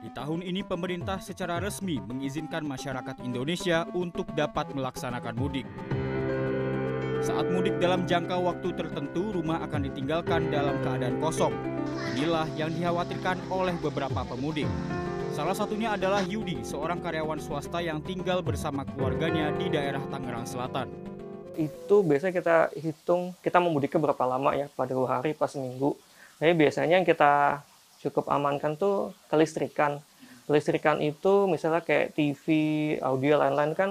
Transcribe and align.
Di 0.00 0.08
tahun 0.16 0.40
ini 0.40 0.64
pemerintah 0.64 1.20
secara 1.20 1.60
resmi 1.60 2.00
mengizinkan 2.00 2.64
masyarakat 2.64 3.20
Indonesia 3.20 3.84
untuk 3.92 4.32
dapat 4.32 4.72
melaksanakan 4.72 5.36
mudik. 5.36 5.68
Saat 7.20 7.52
mudik 7.52 7.76
dalam 7.76 8.08
jangka 8.08 8.32
waktu 8.40 8.72
tertentu, 8.72 9.28
rumah 9.36 9.60
akan 9.60 9.92
ditinggalkan 9.92 10.48
dalam 10.48 10.80
keadaan 10.80 11.20
kosong. 11.20 11.52
Inilah 12.16 12.48
yang 12.56 12.72
dikhawatirkan 12.72 13.44
oleh 13.52 13.76
beberapa 13.76 14.24
pemudik. 14.24 14.64
Salah 15.36 15.52
satunya 15.52 15.92
adalah 15.92 16.24
Yudi, 16.24 16.64
seorang 16.64 17.04
karyawan 17.04 17.36
swasta 17.36 17.84
yang 17.84 18.00
tinggal 18.00 18.40
bersama 18.40 18.88
keluarganya 18.88 19.52
di 19.52 19.68
daerah 19.68 20.00
Tangerang 20.08 20.48
Selatan. 20.48 20.88
Itu 21.60 22.00
biasanya 22.00 22.40
kita 22.40 22.56
hitung 22.80 23.36
kita 23.44 23.60
memudiknya 23.60 24.00
berapa 24.00 24.24
lama 24.24 24.56
ya, 24.56 24.72
pada 24.72 24.96
dua 24.96 25.20
hari, 25.20 25.36
pas 25.36 25.52
seminggu. 25.52 25.92
Jadi 26.40 26.56
biasanya 26.56 26.96
yang 26.96 27.04
kita 27.04 27.60
cukup 28.00 28.28
amankan 28.32 28.74
tuh 28.80 29.12
kelistrikan. 29.28 30.00
Kelistrikan 30.48 30.98
itu 30.98 31.46
misalnya 31.46 31.84
kayak 31.84 32.16
TV, 32.16 32.44
audio, 32.98 33.38
lain-lain 33.38 33.72
kan 33.76 33.90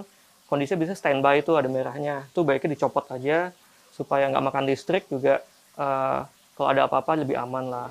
kondisinya 0.50 0.84
bisa 0.84 0.94
standby 0.98 1.40
itu 1.40 1.55
ada 1.55 1.70
merahnya. 1.70 2.27
Itu 2.34 2.44
baiknya 2.44 2.76
dicopot 2.76 3.08
aja 3.14 3.53
supaya 3.94 4.27
nggak 4.27 4.45
makan 4.50 4.64
listrik 4.67 5.08
juga 5.08 5.40
uh, 5.77 6.26
kalau 6.58 6.67
ada 6.73 6.90
apa-apa 6.90 7.23
lebih 7.23 7.40
aman 7.40 7.66
lah. 7.72 7.90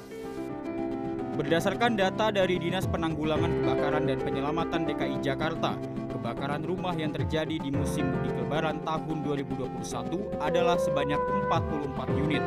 Berdasarkan 1.39 1.95
data 1.95 2.35
dari 2.35 2.59
Dinas 2.59 2.83
Penanggulangan 2.91 3.62
Kebakaran 3.62 4.11
dan 4.11 4.19
Penyelamatan 4.19 4.91
DKI 4.91 5.23
Jakarta, 5.23 5.79
kebakaran 6.11 6.67
rumah 6.67 6.98
yang 6.98 7.15
terjadi 7.15 7.62
di 7.62 7.71
musim 7.71 8.11
mudik 8.11 8.35
lebaran 8.43 8.83
tahun 8.83 9.23
2021 9.23 10.43
adalah 10.43 10.75
sebanyak 10.83 11.21
44 11.47 12.27
unit 12.27 12.43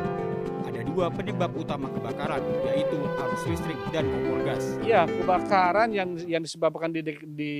ada 0.66 0.80
dua 0.86 1.06
penyebab 1.12 1.50
utama 1.56 1.90
kebakaran, 1.90 2.42
yaitu 2.70 2.98
arus 2.98 3.42
listrik 3.48 3.78
dan 3.90 4.04
kompor 4.08 4.40
gas. 4.46 4.62
Iya, 4.82 5.08
kebakaran 5.08 5.88
yang 5.92 6.08
yang 6.24 6.42
disebabkan 6.42 6.90
di, 6.92 7.00
di 7.36 7.52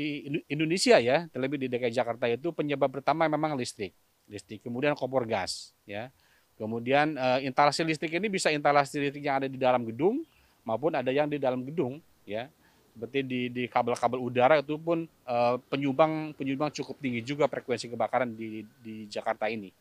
Indonesia 0.48 0.96
ya, 0.98 1.28
terlebih 1.30 1.60
di 1.60 1.66
DKI 1.70 1.92
Jakarta 1.92 2.26
itu 2.30 2.50
penyebab 2.54 2.90
pertama 2.90 3.26
memang 3.26 3.54
listrik, 3.54 3.92
listrik, 4.26 4.62
kemudian 4.64 4.96
kompor 4.96 5.26
gas, 5.28 5.76
ya. 5.84 6.12
Kemudian 6.60 7.18
uh, 7.18 7.42
instalasi 7.42 7.82
listrik 7.82 8.14
ini 8.16 8.28
bisa 8.30 8.52
instalasi 8.52 9.00
listrik 9.00 9.24
yang 9.24 9.42
ada 9.42 9.48
di 9.50 9.58
dalam 9.58 9.82
gedung 9.82 10.22
maupun 10.62 10.94
ada 10.94 11.10
yang 11.10 11.26
di 11.26 11.40
dalam 11.40 11.64
gedung, 11.66 11.98
ya. 12.22 12.46
Seperti 12.92 13.24
di 13.24 13.40
di 13.48 13.64
kabel-kabel 13.64 14.20
udara 14.20 14.60
itu 14.60 14.76
pun 14.76 15.08
uh, 15.24 15.56
penyumbang 15.72 16.36
penyumbang 16.36 16.68
cukup 16.76 17.00
tinggi 17.00 17.24
juga 17.24 17.48
frekuensi 17.48 17.88
kebakaran 17.88 18.36
di 18.36 18.68
di 18.84 19.08
Jakarta 19.08 19.48
ini. 19.48 19.72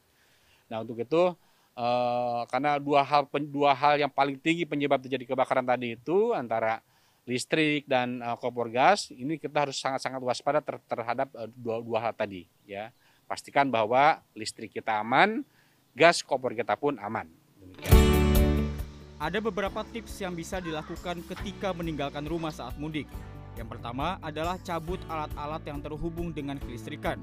Nah 0.72 0.80
untuk 0.80 0.96
itu 0.96 1.36
Uh, 1.82 2.46
karena 2.54 2.78
dua 2.78 3.02
hal 3.02 3.26
dua 3.50 3.74
hal 3.74 3.98
yang 3.98 4.12
paling 4.14 4.38
tinggi 4.38 4.70
penyebab 4.70 5.02
terjadi 5.02 5.34
kebakaran 5.34 5.66
tadi 5.66 5.98
itu 5.98 6.30
antara 6.30 6.78
listrik 7.26 7.90
dan 7.90 8.22
uh, 8.22 8.38
kompor 8.38 8.70
gas 8.70 9.10
ini 9.10 9.42
kita 9.42 9.66
harus 9.66 9.82
sangat-sangat 9.82 10.22
waspada 10.22 10.62
ter 10.62 10.78
terhadap 10.86 11.34
uh, 11.34 11.50
dua, 11.58 11.82
dua 11.82 11.98
hal 12.06 12.14
tadi 12.14 12.46
ya. 12.70 12.94
Pastikan 13.26 13.74
bahwa 13.74 14.22
listrik 14.38 14.70
kita 14.70 15.02
aman 15.02 15.42
gas 15.98 16.22
kompor 16.22 16.54
kita 16.54 16.78
pun 16.78 17.02
aman. 17.02 17.26
Ada 19.18 19.42
beberapa 19.42 19.82
tips 19.82 20.22
yang 20.22 20.38
bisa 20.38 20.62
dilakukan 20.62 21.26
ketika 21.34 21.74
meninggalkan 21.74 22.30
rumah 22.30 22.54
saat 22.54 22.78
mudik. 22.78 23.10
Yang 23.58 23.74
pertama 23.74 24.22
adalah 24.22 24.62
cabut 24.62 25.02
alat-alat 25.10 25.66
yang 25.66 25.82
terhubung 25.82 26.30
dengan 26.30 26.62
kelistrikan 26.62 27.18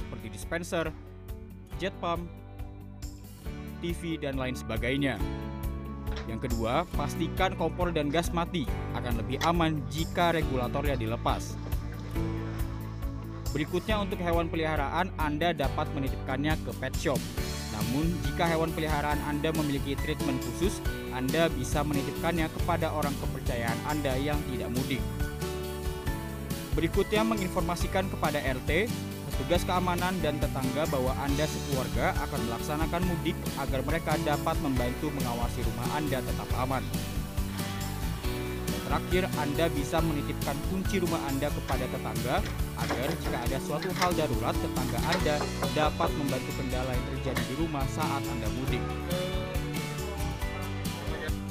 seperti 0.00 0.32
dispenser 0.32 0.88
jet 1.76 1.92
pump 2.00 2.43
TV, 3.84 4.16
dan 4.16 4.40
lain 4.40 4.56
sebagainya. 4.56 5.20
Yang 6.24 6.48
kedua, 6.48 6.88
pastikan 6.96 7.52
kompor 7.60 7.92
dan 7.92 8.08
gas 8.08 8.32
mati 8.32 8.64
akan 8.96 9.20
lebih 9.20 9.36
aman 9.44 9.84
jika 9.92 10.32
regulatornya 10.32 10.96
dilepas. 10.96 11.52
Berikutnya 13.52 14.00
untuk 14.00 14.18
hewan 14.24 14.48
peliharaan 14.48 15.12
Anda 15.20 15.52
dapat 15.52 15.86
menitipkannya 15.92 16.56
ke 16.64 16.72
pet 16.80 16.94
shop. 16.96 17.20
Namun 17.76 18.08
jika 18.26 18.48
hewan 18.48 18.72
peliharaan 18.72 19.20
Anda 19.28 19.52
memiliki 19.52 19.94
treatment 20.00 20.40
khusus, 20.42 20.80
Anda 21.12 21.52
bisa 21.52 21.84
menitipkannya 21.84 22.50
kepada 22.50 22.90
orang 22.90 23.14
kepercayaan 23.20 23.78
Anda 23.86 24.16
yang 24.18 24.40
tidak 24.50 24.74
mudik. 24.74 25.02
Berikutnya 26.74 27.22
menginformasikan 27.22 28.10
kepada 28.10 28.42
RT, 28.42 28.90
Petugas 29.34 29.66
keamanan 29.66 30.14
dan 30.22 30.38
tetangga 30.38 30.86
bahwa 30.94 31.10
Anda 31.18 31.42
sekeluarga 31.50 32.14
akan 32.22 32.40
melaksanakan 32.46 33.02
mudik 33.02 33.34
agar 33.58 33.82
mereka 33.82 34.14
dapat 34.22 34.54
membantu 34.62 35.10
mengawasi 35.10 35.66
rumah 35.66 35.90
Anda 35.98 36.22
tetap 36.22 36.46
aman. 36.54 36.86
Dan 38.70 38.80
terakhir, 38.86 39.26
Anda 39.34 39.66
bisa 39.74 39.98
menitipkan 39.98 40.54
kunci 40.70 41.02
rumah 41.02 41.18
Anda 41.26 41.50
kepada 41.50 41.82
tetangga 41.82 42.46
agar 42.78 43.08
jika 43.10 43.38
ada 43.42 43.58
suatu 43.58 43.90
hal 43.98 44.14
darurat, 44.14 44.54
tetangga 44.54 44.98
Anda 45.02 45.36
dapat 45.74 46.10
membantu 46.14 46.50
kendala 46.54 46.94
yang 46.94 47.06
terjadi 47.18 47.42
di 47.50 47.54
rumah 47.58 47.82
saat 47.90 48.22
Anda 48.22 48.46
mudik. 48.54 48.82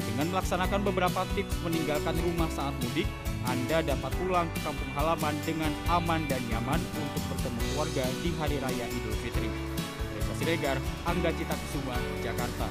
Dengan 0.07 0.31
melaksanakan 0.31 0.87
beberapa 0.87 1.27
tips 1.35 1.59
meninggalkan 1.67 2.15
rumah 2.15 2.47
saat 2.47 2.71
mudik, 2.79 3.11
anda 3.43 3.83
dapat 3.83 4.11
pulang 4.15 4.47
ke 4.55 4.59
kampung 4.63 4.91
halaman 4.95 5.35
dengan 5.43 5.71
aman 5.91 6.23
dan 6.31 6.39
nyaman 6.47 6.79
untuk 6.95 7.23
bertemu 7.31 7.59
keluarga 7.73 8.05
di 8.23 8.29
Hari 8.39 8.57
Raya 8.63 8.85
Idul 8.87 9.15
Fitri. 9.19 9.49
Reza 10.15 10.33
Siregar, 10.39 10.77
Angga 11.03 11.31
Cita 11.35 11.55
Kusuma, 11.55 11.97
Jakarta. 12.23 12.67